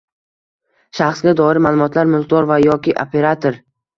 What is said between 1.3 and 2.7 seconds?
doir ma’lumotlar mulkdor va